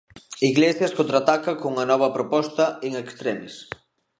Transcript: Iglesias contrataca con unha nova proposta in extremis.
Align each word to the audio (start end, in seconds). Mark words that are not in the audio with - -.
Iglesias 0.51 0.95
contrataca 0.99 1.51
con 1.61 1.69
unha 1.75 1.89
nova 1.91 2.13
proposta 2.17 2.63
in 2.87 2.93
extremis. 3.03 3.55